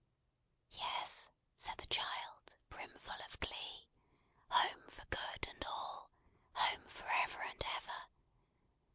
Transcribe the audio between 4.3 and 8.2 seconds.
"Home, for good and all. Home, for ever and ever.